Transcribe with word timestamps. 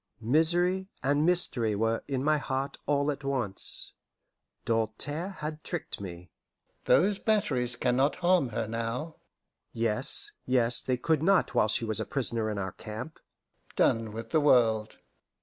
Misery 0.23 0.89
and 1.03 1.27
mystery 1.27 1.75
were 1.75 2.03
in 2.07 2.23
my 2.23 2.39
heart 2.39 2.79
all 2.87 3.11
at 3.11 3.23
once. 3.23 3.93
Doltaire 4.65 5.29
had 5.29 5.63
tricked 5.63 6.01
me. 6.01 6.31
"Those 6.85 7.19
batteries 7.19 7.75
can 7.75 7.97
not 7.97 8.15
harm 8.15 8.49
her 8.49 8.67
now!" 8.67 9.17
Yes, 9.73 10.31
yes, 10.43 10.81
they 10.81 10.97
could 10.97 11.21
not 11.21 11.53
while 11.53 11.67
she 11.67 11.85
was 11.85 11.99
a 11.99 12.05
prisoner 12.07 12.49
in 12.49 12.57
our 12.57 12.71
camp. 12.71 13.19
"Done 13.75 14.11
with 14.11 14.31
the 14.31 14.41
world!" 14.41 14.97